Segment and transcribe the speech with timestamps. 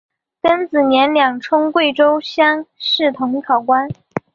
[0.41, 3.87] 庚子年两充贵州乡试同考官。